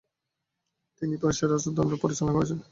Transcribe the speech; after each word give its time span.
তিনি 1.01 1.15
প্রাশিয়ার 1.21 1.51
রাজদণ্ড 1.51 1.91
পরিচালনা 2.03 2.33
করছেন। 2.37 2.59